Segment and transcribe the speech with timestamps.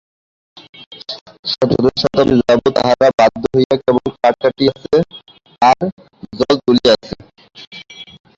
[1.45, 4.97] শত শত শতাব্দী যাবৎ তাহারা বাধ্য হইয়া কেবল কাঠ কাটিয়াছে,
[5.61, 5.81] আর
[6.37, 7.13] জল তুলিয়াছে।